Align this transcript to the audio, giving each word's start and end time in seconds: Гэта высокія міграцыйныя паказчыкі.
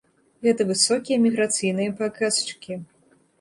Гэта 0.45 0.65
высокія 0.69 1.17
міграцыйныя 1.25 1.93
паказчыкі. 2.01 2.81